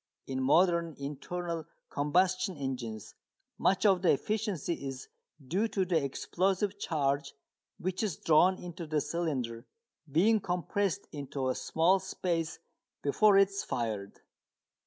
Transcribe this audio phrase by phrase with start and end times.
[0.25, 3.13] In modern internal combustion engines
[3.59, 5.07] much of the efficiency is
[5.47, 7.35] due to the explosive charge
[7.77, 9.67] which is drawn into the cylinder
[10.11, 12.57] being compressed into a small space
[13.03, 14.21] before it is fired.